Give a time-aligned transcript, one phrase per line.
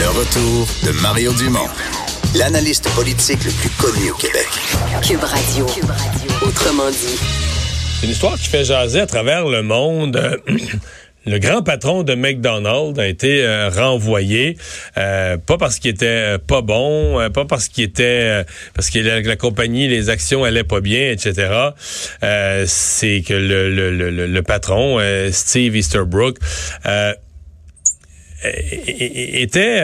[0.00, 1.68] Le retour de Mario Dumont,
[2.34, 4.48] l'analyste politique le plus connu au Québec.
[5.02, 5.66] Cube Radio.
[6.40, 7.18] Autrement dit.
[8.00, 10.18] C'est une histoire qui fait jaser à travers le monde.
[11.26, 14.56] Le grand patron de McDonald's a été euh, renvoyé,
[14.96, 18.42] euh, pas parce qu'il était euh, pas bon, pas parce qu'il était
[18.72, 21.52] parce que la, compagnie, les actions allaient pas bien, etc.
[22.64, 24.98] C'est que le, le, le, le patron,
[25.30, 26.38] Steve Easterbrook,
[28.42, 29.80] était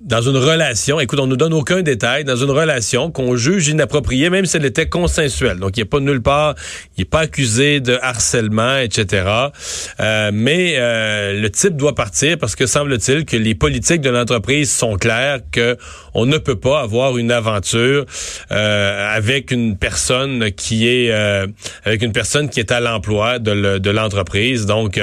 [0.00, 4.30] dans une relation, écoute, on nous donne aucun détail, dans une relation qu'on juge inappropriée,
[4.30, 5.58] même si elle était consensuelle.
[5.58, 6.54] Donc, il n'est pas nulle part,
[6.96, 9.26] il n'est pas accusé de harcèlement, etc.
[9.98, 14.70] Euh, mais euh, le type doit partir parce que semble-t-il que les politiques de l'entreprise
[14.70, 15.76] sont claires que
[16.14, 18.06] on ne peut pas avoir une aventure
[18.52, 21.10] euh, avec une personne qui est
[21.84, 24.66] avec une personne qui est à l'emploi de l'entreprise.
[24.66, 25.00] Donc,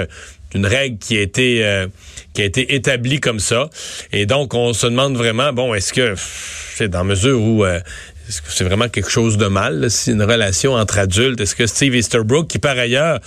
[0.55, 1.88] une règle qui a été euh,
[2.34, 3.70] qui a été établie comme ça.
[4.12, 7.79] Et donc, on se demande vraiment, bon, est-ce que c'est dans mesure où euh,
[8.27, 11.40] est-ce que c'est vraiment quelque chose de mal, si une relation entre adultes?
[11.40, 13.20] Est-ce que Steve Easterbrook, qui par ailleurs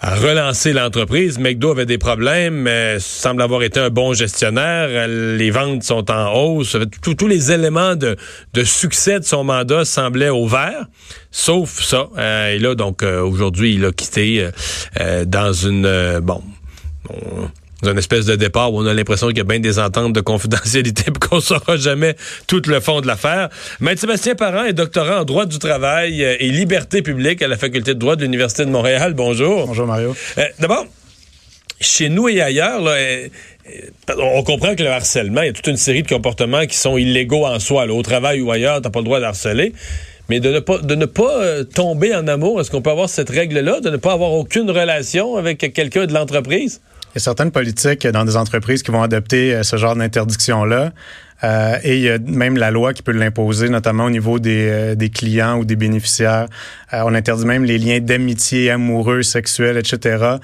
[0.00, 1.38] a relancé l'entreprise.
[1.38, 5.08] McDo avait des problèmes, mais semble avoir été un bon gestionnaire.
[5.08, 6.76] Les ventes sont en hausse.
[7.02, 8.16] Tous les éléments de,
[8.64, 10.86] succès de son mandat semblaient au vert,
[11.30, 12.08] sauf ça.
[12.16, 14.48] Euh, et là, donc, aujourd'hui, il a quitté
[15.26, 16.20] dans une...
[16.20, 16.42] bon
[17.82, 20.12] dans une espèce de départ où on a l'impression qu'il y a bien des ententes
[20.12, 23.48] de confidentialité et qu'on saura jamais tout le fond de l'affaire.
[23.80, 27.56] Maître Sébastien Parent est doctorant en droit du travail euh, et liberté publique à la
[27.56, 29.14] faculté de droit de l'Université de Montréal.
[29.14, 29.66] Bonjour.
[29.66, 30.16] Bonjour Mario.
[30.38, 30.86] Euh, d'abord,
[31.80, 33.28] chez nous et ailleurs, euh,
[34.18, 36.96] on comprend que le harcèlement, il y a toute une série de comportements qui sont
[36.96, 37.86] illégaux en soi.
[37.86, 39.72] au travail ou ailleurs, t'as pas le droit d'harceler.
[40.28, 43.30] Mais de ne pas, de ne pas tomber en amour, est-ce qu'on peut avoir cette
[43.30, 46.82] règle-là, de ne pas avoir aucune relation avec quelqu'un de l'entreprise?
[47.10, 50.92] Il y a certaines politiques dans des entreprises qui vont adopter euh, ce genre d'interdiction-là.
[51.44, 54.68] Euh, et il y a même la loi qui peut l'imposer, notamment au niveau des,
[54.68, 56.48] euh, des clients ou des bénéficiaires.
[56.92, 60.36] Euh, on interdit même les liens d'amitié amoureux, sexuels, etc.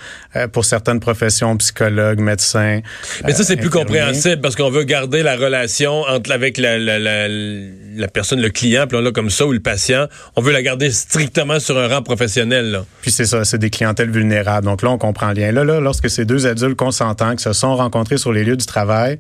[0.53, 2.81] pour certaines professions, psychologues, médecins.
[3.25, 6.99] Mais ça, c'est plus compréhensible parce qu'on veut garder la relation entre avec la, la,
[6.99, 10.07] la, la personne, le client, puis là comme ça, ou le patient.
[10.37, 12.71] On veut la garder strictement sur un rang professionnel.
[12.71, 12.85] Là.
[13.03, 14.67] Puis c'est ça, c'est des clientèles vulnérables.
[14.67, 15.53] Donc là, on comprend le lien.
[15.53, 18.67] Là, là, lorsque ces deux adultes consentants qui se sont rencontrés sur les lieux du
[18.67, 19.19] travail,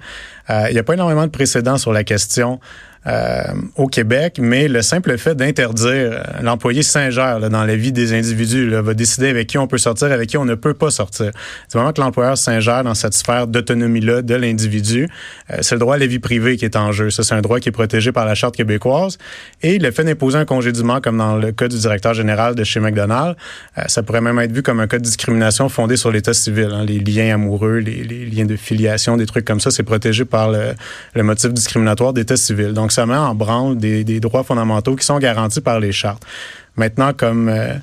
[0.49, 2.61] il n'y a pas énormément de précédents sur la question
[3.06, 3.42] euh,
[3.76, 8.66] au Québec, mais le simple fait d'interdire euh, l'employé Saint-Gère dans la vie des individus
[8.66, 11.31] là, va décider avec qui on peut sortir, avec qui on ne peut pas sortir.
[11.69, 15.06] C'est vraiment que l'employeur Saint-Gère dans cette sphère d'autonomie-là de l'individu.
[15.50, 17.10] Euh, c'est le droit à la vie privée qui est en jeu.
[17.10, 19.19] Ça, c'est un droit qui est protégé par la Charte québécoise.
[19.60, 22.81] Et le fait d'imposer un congédiement, comme dans le cas du directeur général de chez
[22.81, 23.37] McDonald's,
[23.87, 26.70] ça pourrait même être vu comme un cas de discrimination fondé sur l'état civil.
[26.72, 30.50] Hein, les liens amoureux, les, liens de filiation, des trucs comme ça, c'est protégé par
[30.50, 30.72] le,
[31.14, 32.72] le motif discriminatoire d'état civil.
[32.72, 36.25] Donc, ça met en branle des, droits fondamentaux qui sont garantis par les chartes.
[36.77, 37.75] Maintenant, comme euh,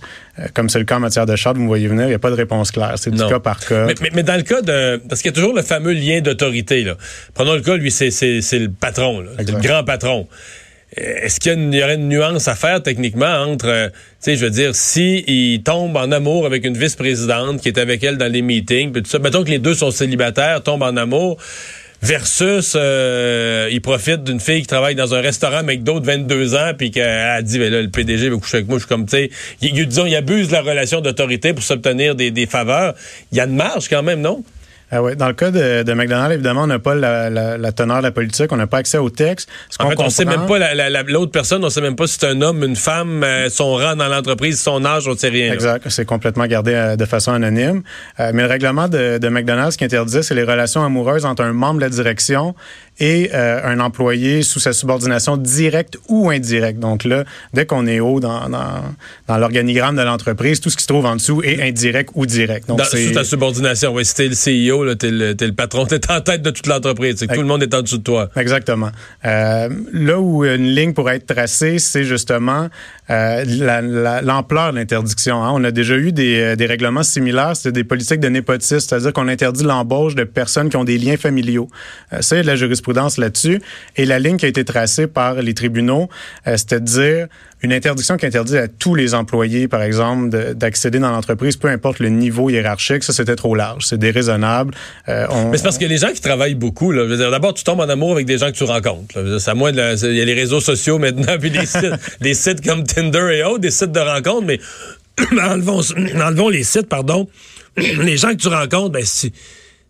[0.53, 2.19] comme c'est le cas en matière de charte, vous me voyez venir, il n'y a
[2.19, 2.93] pas de réponse claire.
[2.97, 3.87] C'est du cas par cas.
[4.13, 5.01] Mais, dans le cas de...
[5.07, 6.91] Parce qu'il y a toujours le fameux lien d'autorité.
[7.33, 10.27] Prenons le cas, lui, c'est le patron, le grand patron.
[10.95, 14.51] Est-ce qu'il y, aurait une nuance à faire techniquement entre, euh, tu sais, je veux
[14.51, 18.41] dire, si il tombe en amour avec une vice-présidente qui est avec elle dans les
[18.41, 21.37] meetings, puis tout ça, mettons que les deux sont célibataires, tombent en amour,
[22.01, 26.71] versus euh, il profite d'une fille qui travaille dans un restaurant McDo de 22 ans
[26.77, 29.17] puis qu'elle dit ben là le PDG veut coucher avec moi je suis comme tu
[29.17, 29.29] sais
[29.59, 32.95] disons il abuse de la relation d'autorité pour s'obtenir des, des faveurs.
[33.31, 34.43] Il y a une marge quand même non?
[34.91, 35.15] Ah ouais.
[35.15, 38.03] Dans le cas de, de McDonald's, évidemment, on n'a pas la, la, la, teneur de
[38.03, 39.49] la politique, on n'a pas accès au texte.
[39.69, 40.59] Ce en fait, on sait même pas
[41.07, 43.95] l'autre personne, on sait même pas si c'est un homme, une femme, euh, son rang
[43.95, 45.53] dans l'entreprise, son âge, on ne sait rien.
[45.53, 45.87] Exact.
[45.89, 47.83] C'est complètement gardé euh, de façon anonyme.
[48.19, 51.53] Euh, mais le règlement de, de McDonald's qui interdit, c'est les relations amoureuses entre un
[51.53, 52.53] membre de la direction
[53.01, 56.79] et un employé sous sa subordination directe ou indirecte.
[56.79, 57.23] Donc là,
[57.53, 58.83] dès qu'on est haut dans, dans,
[59.27, 62.67] dans l'organigramme de l'entreprise, tout ce qui se trouve en dessous est indirect ou direct.
[62.67, 66.51] Donc, sous ta subordination, oui, c'était le CEO t'es le, patron, t'es en tête de
[66.51, 67.15] toute l'entreprise.
[67.15, 68.29] tout le monde est en dessous de toi.
[68.35, 68.91] Exactement.
[69.25, 72.69] Euh, là où une ligne pourrait être tracée, c'est justement
[73.09, 75.43] euh, l'ampleur de l'interdiction.
[75.43, 75.51] Hein.
[75.53, 79.13] On a déjà eu des, euh, des règlements similaires, c'est des politiques de népotisme, c'est-à-dire
[79.13, 81.67] qu'on interdit l'embauche de personnes qui ont des liens familiaux.
[82.19, 83.61] ça, il y a de la jurisprudence là-dessus.
[83.97, 86.09] Et la ligne qui a été tracée par les tribunaux,
[86.55, 87.27] c'était de dire
[87.63, 91.99] une interdiction qui interdit à tous les employés, par exemple, d'accéder dans l'entreprise, peu importe
[91.99, 94.73] le niveau hiérarchique, ça c'était trop large, c'est déraisonnable.
[95.09, 98.13] Euh, Mais c'est parce que les gens qui travaillent beaucoup, d'abord tu tombes en amour
[98.13, 99.15] avec des gens que tu rencontres.
[99.17, 103.43] Il y a les réseaux sociaux maintenant, puis des sites, des sites comme Tinder et
[103.43, 104.59] autres, des sites de rencontres, mais
[105.39, 105.81] enlevons,
[106.19, 107.27] enlevons les sites, pardon.
[107.77, 109.31] les gens que tu rencontres, ben si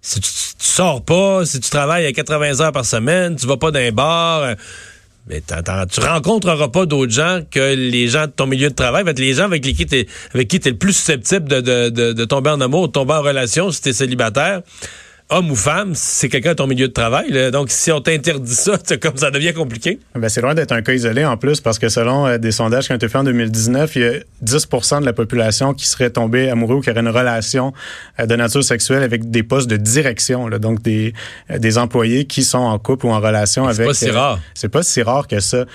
[0.02, 3.58] si tu, tu sors pas, si tu travailles à 80 heures par semaine, tu vas
[3.58, 4.56] pas d'un bar, euh,
[5.28, 9.04] mais tu rencontreras pas d'autres gens que les gens de ton milieu de travail.
[9.06, 12.88] Fait les gens avec qui avec qui t'es le plus susceptible de, tomber en amour,
[12.88, 14.62] de tomber en relation si t'es célibataire,
[15.32, 17.32] homme ou femme, c'est quelqu'un de ton milieu de travail.
[17.32, 17.50] là.
[17.52, 19.98] Donc si on t'interdit ça, c'est comme ça devient compliqué.
[20.16, 22.86] Ben, c'est loin d'être un cas isolé en plus parce que selon euh, des sondages
[22.88, 24.12] qui ont été faits en 2019, il y a
[24.46, 27.74] 10% de la population qui serait tombée amoureux ou qui aurait une relation
[28.20, 31.14] euh, de nature sexuelle avec des postes de direction, là, donc des,
[31.50, 33.88] euh, des employés qui sont en couple ou en relation C'est avec.
[33.88, 34.40] pas si rare.
[34.54, 35.66] C'est pas si rare que ça.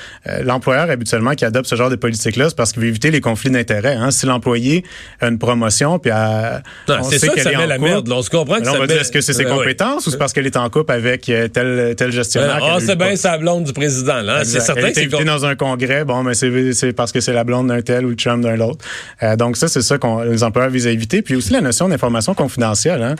[0.43, 3.51] L'employeur habituellement qui adopte ce genre de politique-là, c'est parce qu'il veut éviter les conflits
[3.51, 3.95] d'intérêts.
[3.95, 4.11] Hein.
[4.11, 4.85] Si l'employé
[5.21, 7.77] a une promotion, puis à, Non, on c'est sait ça qu'elle est met en la
[7.79, 8.09] couple, merde.
[8.09, 8.15] là.
[8.17, 9.59] On se comprend que alors ça met- est-ce que c'est ses oui.
[9.59, 12.53] compétences ou c'est parce qu'elle est en couple avec euh, tel, tel gestionnaire?
[12.57, 14.21] Ah, qu'elle a eu c'est bien sa blonde du président.
[14.23, 14.45] Là.
[14.45, 14.61] C'est Exact.
[14.67, 17.45] certain Elle est c'est dans un congrès, bon, mais c'est c'est parce que c'est la
[17.45, 18.85] blonde d'un tel ou le chum d'un autre.
[19.23, 21.23] Euh, donc ça, c'est ça qu'on les employeurs visent à éviter.
[21.23, 23.03] Puis aussi la notion d'information confidentielle.
[23.03, 23.15] Hein.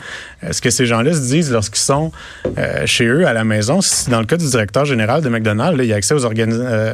[0.51, 2.11] Ce que ces gens-là se disent lorsqu'ils sont
[2.57, 3.79] euh, chez eux à la maison,
[4.09, 6.51] dans le cas du directeur général de McDonald's, là, il y a accès aux organi-
[6.51, 6.93] euh,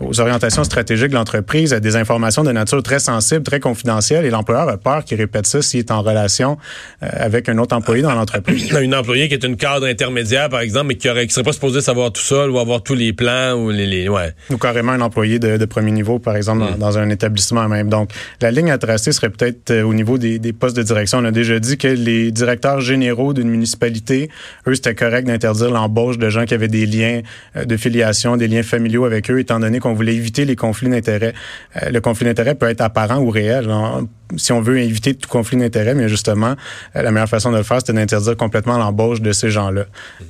[0.00, 4.30] aux orientations stratégiques de l'entreprise, à des informations de nature très sensible, très confidentielle, et
[4.30, 6.58] l'employeur a peur qu'il répète ça s'il est en relation
[7.02, 8.72] euh, avec un autre employé dans l'entreprise.
[8.80, 11.80] une employée qui est une cadre intermédiaire, par exemple, mais qui qui serait pas supposée
[11.80, 14.34] savoir tout seul ou avoir tous les plans ou les, les ouais.
[14.50, 16.70] ou carrément un employé de, de premier niveau, par exemple, Mm.
[16.78, 17.88] dans, dans un établissement même.
[17.88, 18.10] Donc,
[18.40, 21.18] la ligne à tracer serait peut-être euh, au niveau des, des postes de direction.
[21.18, 24.30] On a déjà dit que les directeurs généraux d'une municipalité,
[24.66, 27.20] eux, c'était correct d'interdire l'embauche de gens qui avaient des liens
[27.56, 30.88] euh, de filiation, des liens familiaux avec eux, étant donné qu'on voulait éviter les conflits
[30.88, 31.34] d'intérêts.
[31.82, 33.68] Euh, le conflit d'intérêts peut être apparent ou réel.
[33.70, 36.54] On- si on veut éviter tout conflit d'intérêts, mais justement,
[36.96, 39.82] euh, la meilleure façon de le faire, c'était d'interdire complètement l'embauche de ces gens-là.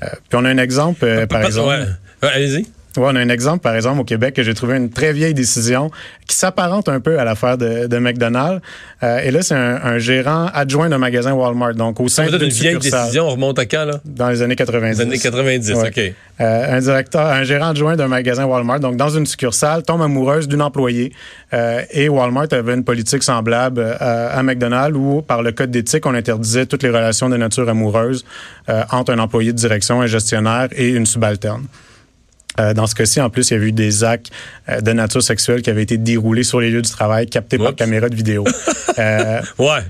[0.03, 1.69] Euh, puis on a un exemple, par exemple.
[1.69, 1.87] ouais.
[2.23, 2.67] Ouais, Allez-y.
[2.97, 5.35] Ouais, on a un exemple, par exemple, au Québec, que j'ai trouvé une très vieille
[5.35, 5.91] décision
[6.27, 8.61] qui s'apparente un peu à l'affaire de, de McDonald's.
[9.03, 12.35] Euh, et là, c'est un, un gérant adjoint d'un magasin Walmart, donc au sein d'une
[12.35, 14.01] une vieille succursale, décision, on remonte à quand, là?
[14.05, 14.97] dans les années 90.
[14.99, 15.89] Les années 90, Ouais.
[15.89, 16.13] OK.
[16.39, 20.49] Euh, un directeur, un gérant adjoint d'un magasin Walmart, donc dans une succursale, tombe amoureuse
[20.49, 21.13] d'une employée.
[21.55, 26.15] Euh, et Walmart avait une politique semblable à McDonald's où, par le code d'éthique, on
[26.15, 28.25] interdisait toutes les relations de nature amoureuse
[28.91, 31.65] entre un employé de direction, un gestionnaire et une subalterne.
[32.61, 34.31] Euh, dans ce cas-ci, en plus, il y avait eu des actes
[34.69, 37.75] euh, de nature sexuelle qui avaient été déroulés sur les lieux du travail, captés par
[37.75, 38.45] caméra de vidéo.
[38.99, 39.81] euh, Ouais.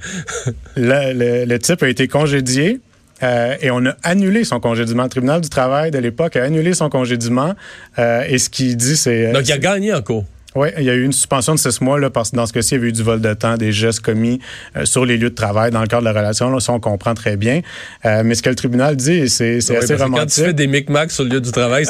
[0.77, 2.81] le, le- le type a été congédié.
[3.23, 5.05] et on a annulé son congédiement.
[5.05, 7.55] Le tribunal du travail de l'époque a annulé son congédiement.
[7.99, 9.33] et ce qu'il dit, c'est...
[9.33, 10.25] Donc, il a gagné en cours.
[10.57, 12.53] Oui, il y a eu une suspension de six mois là, parce que dans ce
[12.53, 14.41] cas-ci, il y avait eu du vol de temps, des gestes commis
[14.77, 16.51] euh, sur les lieux de travail dans le cadre de la relation.
[16.51, 17.61] Là, ça, on comprend très bien.
[18.05, 20.45] Euh, mais ce que le tribunal dit, c'est Ouais, assez parce que Quand tu romantique.
[20.47, 21.85] fais des micmacs sur le lieu du travail,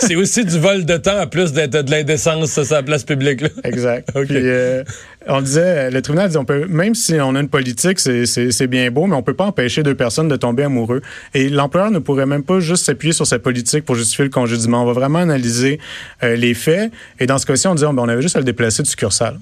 [0.00, 3.42] c'est aussi, du vol de temps en plus d'être de l'indécence sur la place publique.
[3.42, 3.48] Là.
[3.64, 4.08] Exact.
[4.14, 4.26] OK.
[4.26, 4.82] Puis, euh,
[5.28, 8.90] on disait, le tribunal dit, on peut, même si on a une politique, c'est- bien
[8.90, 11.00] beau, mais on peut pas empêcher deux personnes de tomber amoureux.
[11.34, 14.82] Et l'employeur ne pourrait même pas juste s'appuyer sur sa politique pour justifier le congédiement.
[14.82, 15.78] On va vraiment analyser
[16.22, 16.90] euh, les faits.
[17.20, 18.88] Et dans ce cas-ci, on dit, oh, ben, on avait juste à le déplacer de
[18.88, 19.38] succursale.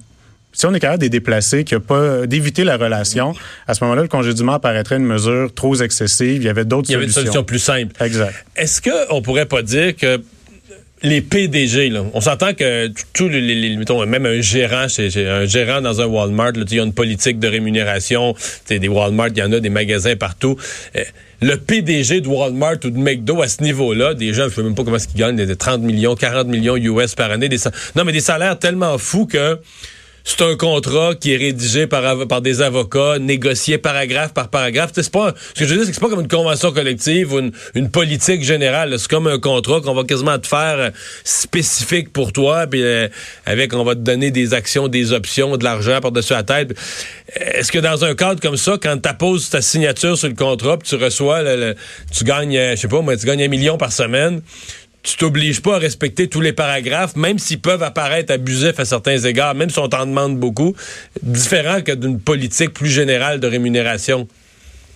[0.53, 3.35] Si on est capable de déplacer, qu'il a pas d'éviter la relation,
[3.67, 6.37] à ce moment-là, le congédiement apparaîtrait une mesure trop excessive.
[6.43, 7.33] Il y avait d'autres Il y avait une solutions.
[7.33, 8.03] solution plus simple.
[8.03, 8.33] Exact.
[8.57, 10.19] Est-ce qu'on pourrait pas dire que
[11.03, 15.45] les PDG, là, on s'entend que tous les, les- mettons, même un gérant, chez, un
[15.45, 18.35] gérant dans un Walmart, il y a une politique de rémunération,
[18.69, 20.57] des Walmart, il y en a des magasins partout.
[20.97, 21.05] Euh,
[21.43, 24.75] le PDG de Walmart ou de McDo à ce niveau-là, des gens, je sais même
[24.75, 27.59] pas comment est-ce qu'ils gagnent, des 30 millions, 40 millions US par année, des,
[27.95, 29.59] non mais des salaires tellement fous que
[30.29, 34.91] c'est un contrat qui est rédigé par, par des avocats, négocié paragraphe par paragraphe.
[34.93, 37.53] C'est pas, ce que je veux dire, c'est pas comme une convention collective ou une,
[37.77, 38.99] une politique générale.
[38.99, 40.91] C'est comme un contrat qu'on va quasiment te faire euh,
[41.23, 43.07] spécifique pour toi, puis euh,
[43.47, 46.75] avec, on va te donner des actions, des options, de l'argent par-dessus la tête.
[47.37, 50.89] Est-ce que dans un cadre comme ça, quand tu ta signature sur le contrat, puis
[50.89, 51.77] tu reçois, le-
[52.13, 54.43] tu gagnes, euh, je sais pas, moi, tu gagnes un million par semaine,
[55.07, 59.19] tu t'obliges pas à respecter tous les paragraphes, même s'ils peuvent apparaître abusifs à certains
[59.19, 60.75] égards, même si on t'en demande beaucoup,
[61.23, 64.27] différent que d'une politique plus générale de rémunération.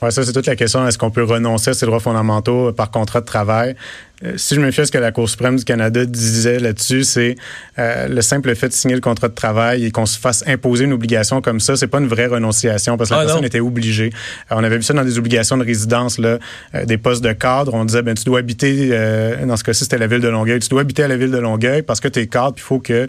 [0.02, 0.86] Ouais, ça, c'est toute la question.
[0.86, 3.76] Est-ce qu'on peut renoncer à ses droits fondamentaux par contrat de travail?
[4.24, 7.04] Euh, si je me fie à ce que la Cour suprême du Canada disait là-dessus,
[7.04, 7.36] c'est
[7.78, 10.84] euh, le simple fait de signer le contrat de travail et qu'on se fasse imposer
[10.84, 13.46] une obligation comme ça, c'est pas une vraie renonciation parce que la Ah, personne non.
[13.46, 14.10] était obligée.
[14.50, 16.38] Euh, on avait vu ça dans des obligations de résidence, là,
[16.74, 17.72] euh, des postes de cadre.
[17.74, 20.60] On disait, ben tu dois habiter, euh, dans ce cas-ci, c'était la ville de Longueuil,
[20.60, 22.66] tu dois habiter à la ville de Longueuil parce que tu es cadre, puis il
[22.66, 23.06] faut que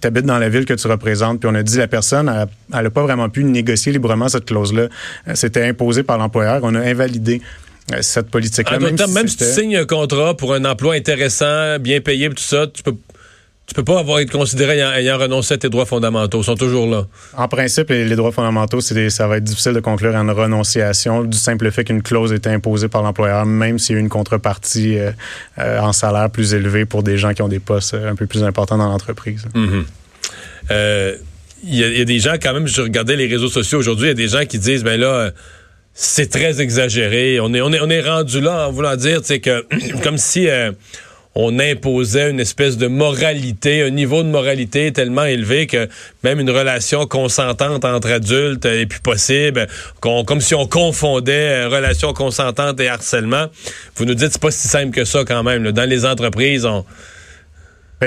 [0.00, 1.40] tu habites dans la ville que tu représentes.
[1.40, 2.28] Puis on a dit, la personne,
[2.72, 4.82] elle n'a pas vraiment pu négocier librement cette clause-là.
[5.28, 6.60] Euh, C'était imposé par l'employeur.
[6.62, 7.61] On a invalidé euh,
[8.00, 8.76] cette politique-là.
[8.76, 12.66] En même si tu signes un contrat pour un emploi intéressant, bien payé, tout ça,
[12.66, 12.94] tu peux
[13.66, 16.40] tu peux pas avoir été considéré ayant, ayant, renoncé à tes droits fondamentaux.
[16.42, 17.06] Ils sont toujours là.
[17.34, 21.38] En principe, les, les droits fondamentaux, ça va être difficile de conclure une renonciation du
[21.38, 25.12] simple fait qu'une clause est imposée par l'employeur, même s'il y a une contrepartie euh,
[25.58, 28.42] euh, en salaire plus élevé pour des gens qui ont des postes un peu plus
[28.42, 29.46] importants dans l'entreprise.
[29.54, 29.84] Mm -hmm.
[30.70, 31.16] euh,
[31.64, 34.08] il y, y, a des gens quand même, je regardais les réseaux sociaux aujourd'hui, il
[34.08, 35.30] y a des gens qui disent, ben là,
[35.94, 37.40] c'est très exagéré.
[37.40, 39.66] On est, on est, on est rendu là en voulant dire, c'est que
[40.02, 40.72] comme si euh,
[41.34, 45.88] on imposait une espèce de moralité, un niveau de moralité tellement élevé que
[46.24, 49.66] même une relation consentante entre adultes est plus possible,
[50.00, 53.46] comme si on confondait relation consentante et harcèlement.
[53.96, 55.72] Vous nous dites c'est pas si simple que ça quand même.
[55.72, 56.84] Dans les entreprises, on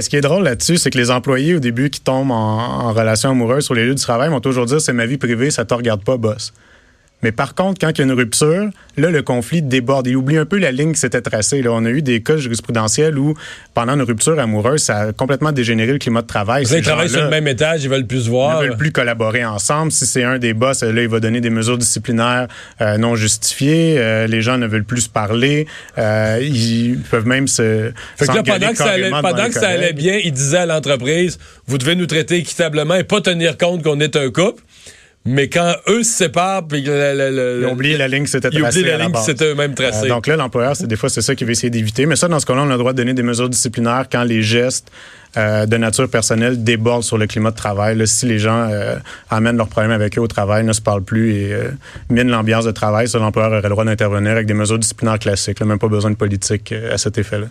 [0.01, 2.91] ce qui est drôle là-dessus, c'est que les employés, au début, qui tombent en, en,
[2.91, 5.63] relation amoureuse sur les lieux du travail, vont toujours dire c'est ma vie privée, ça
[5.63, 6.51] te regarde pas, boss.
[7.25, 10.05] Mais par contre, quand il y a une rupture, là, le conflit déborde.
[10.05, 11.63] Il oublie un peu la ligne qui s'était tracée.
[11.63, 11.72] Là.
[11.72, 13.34] On a eu des cas jurisprudentiels où,
[13.74, 16.65] pendant une rupture amoureuse, ça a complètement dégénéré le climat de travail.
[16.70, 18.62] Ils travaillent sur le même étage, ils veulent plus se voir.
[18.62, 19.91] Ils veulent plus collaborer ensemble.
[19.91, 22.48] Si c'est un des boss, là, il va donner des mesures disciplinaires
[22.79, 23.96] euh, non justifiées.
[23.98, 25.65] Euh, les gens ne veulent plus se parler.
[25.98, 27.91] Euh, ils peuvent même se.
[28.17, 30.65] Fait que là, pendant que ça allait, pendant que ça allait bien, il disait à
[30.67, 34.62] l'entreprise, vous devez nous traiter équitablement et pas tenir compte qu'on est un couple.
[35.27, 38.32] Mais quand eux se séparent, puis le, le, le, ils ont oublié la ligne qui
[38.32, 38.82] s'était tracée.
[38.82, 40.05] Ils la, la ligne qui s'était eux-mêmes tracée.
[40.05, 42.05] Euh, donc là, l'employeur, c'est des fois c'est ça qu'il va essayer d'éviter.
[42.05, 44.24] Mais ça, dans ce cas-là, on a le droit de donner des mesures disciplinaires quand
[44.24, 44.91] les gestes
[45.38, 47.98] euh, de nature personnelle débordent sur le climat de travail.
[47.98, 48.98] Là, si les gens euh,
[49.32, 51.72] amènent leurs problèmes avec eux au travail, ne se parlent plus et euh,
[52.10, 55.60] minent l'ambiance de travail, ça, l'employeur aurait le droit d'intervenir avec des mesures disciplinaires classiques.
[55.60, 57.48] Là, même pas besoin de politique à cet effet-là.